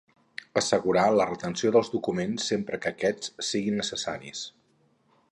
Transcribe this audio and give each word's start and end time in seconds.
Assegurar 0.59 1.03
la 1.17 1.25
retenció 1.27 1.71
dels 1.75 1.91
documents 1.95 2.47
sempre 2.53 2.79
que 2.85 2.91
aquests 2.95 3.29
siguin 3.49 3.77
necessaris. 3.83 4.43